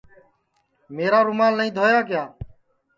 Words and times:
میرا 0.95 1.19
رومال 1.27 1.53
نائی 1.57 1.71
دھویا 1.77 2.01
کیا 2.07 2.23